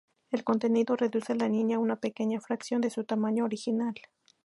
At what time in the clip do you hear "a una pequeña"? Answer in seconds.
1.77-2.41